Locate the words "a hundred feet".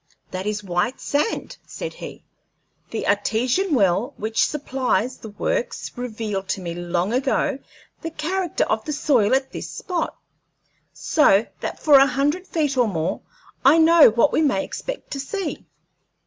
11.99-12.77